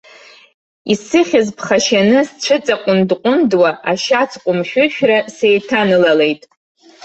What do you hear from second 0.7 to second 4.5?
Исыхьыз ԥхашьаны сцәыҵаҟәындҟәындуа, ашьац